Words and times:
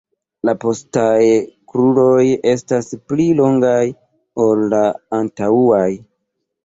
La 0.47 0.53
postaj 0.61 1.25
kruroj 1.73 2.23
estas 2.53 2.89
pli 3.11 3.29
longaj 3.43 3.79
ol 4.47 4.67
la 4.73 4.83
antaŭaj. 5.19 5.89